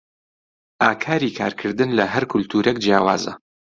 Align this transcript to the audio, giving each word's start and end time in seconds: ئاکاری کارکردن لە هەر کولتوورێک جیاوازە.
ئاکاری 0.83 1.29
کارکردن 1.39 1.89
لە 1.97 2.05
هەر 2.13 2.23
کولتوورێک 2.31 2.77
جیاوازە. 2.83 3.33